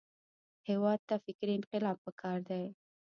هېواد 0.69 0.99
ته 1.07 1.15
فکري 1.25 1.53
انقلاب 1.55 1.97
پکار 2.05 2.37
دی 2.49 2.63